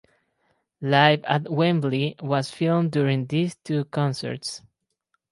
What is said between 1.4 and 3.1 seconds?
Wembley" was filmed